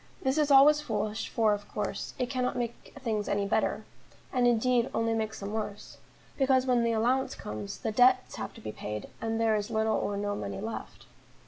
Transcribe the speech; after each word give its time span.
This 0.23 0.39
is 0.39 0.49
always 0.49 0.81
foolish, 0.81 1.29
for, 1.29 1.53
of 1.53 1.69
course, 1.71 2.15
it 2.17 2.27
cannot 2.31 2.57
make 2.57 2.95
things 2.99 3.29
any 3.29 3.45
better, 3.45 3.85
and 4.33 4.47
indeed 4.47 4.89
only 4.95 5.13
makes 5.13 5.39
them 5.41 5.53
worse; 5.53 5.99
because 6.39 6.65
when 6.65 6.83
the 6.83 6.91
allowance 6.91 7.35
comes, 7.35 7.77
the 7.77 7.91
debts 7.91 8.37
have 8.37 8.51
to 8.55 8.61
be 8.61 8.71
paid, 8.71 9.09
and 9.21 9.39
there 9.39 9.55
is 9.55 9.69
little 9.69 9.97
or 9.97 10.17
no 10.17 10.35
money 10.35 10.59
left. 10.59 11.05